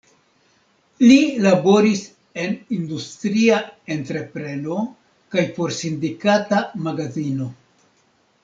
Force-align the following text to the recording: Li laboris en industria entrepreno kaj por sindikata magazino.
Li 1.01 1.17
laboris 1.45 2.01
en 2.45 2.55
industria 2.79 3.59
entrepreno 3.99 4.79
kaj 5.37 5.47
por 5.59 5.77
sindikata 5.85 6.67
magazino. 6.89 7.53